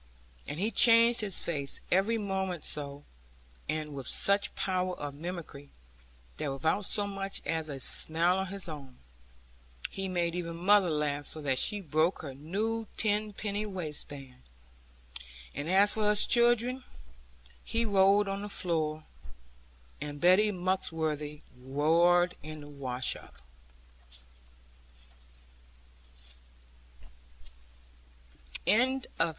And 0.47 0.59
he 0.59 0.71
changed 0.71 1.21
his 1.21 1.41
face 1.41 1.79
every 1.91 2.17
moment 2.17 2.65
so, 2.65 3.03
and 3.69 3.93
with 3.93 4.07
such 4.07 4.55
power 4.55 4.95
of 4.97 5.13
mimicry 5.13 5.69
that 6.37 6.51
without 6.51 6.85
so 6.85 7.05
much 7.05 7.39
as 7.45 7.69
a 7.69 7.79
smile 7.79 8.39
of 8.39 8.47
his 8.47 8.67
own, 8.67 8.97
he 9.91 10.07
made 10.07 10.33
even 10.33 10.57
mother 10.57 10.89
laugh 10.89 11.27
so 11.27 11.39
that 11.43 11.59
she 11.59 11.81
broke 11.81 12.23
her 12.23 12.33
new 12.33 12.87
tenpenny 12.97 13.67
waistband; 13.67 14.41
and 15.53 15.69
as 15.69 15.91
for 15.91 16.07
us 16.09 16.25
children, 16.25 16.83
we 17.71 17.85
rolled 17.85 18.27
on 18.27 18.41
the 18.41 18.49
floor, 18.49 19.03
and 20.01 20.19
Betty 20.19 20.49
Muxworthy 20.51 21.41
roared 21.59 22.35
in 22.41 22.61
the 22.61 22.71
wash 22.71 23.15
up. 23.15 23.35